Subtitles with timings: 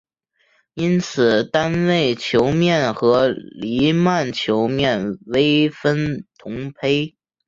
[0.73, 7.15] 因此单位球面和黎曼球面微分同胚。